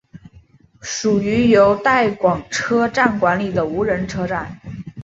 [0.81, 4.59] 属于由带广车站管理的无人车站。